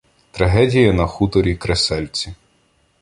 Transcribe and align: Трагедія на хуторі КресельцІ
Трагедія 0.31 0.93
на 0.93 1.07
хуторі 1.07 1.55
КресельцІ 1.55 2.33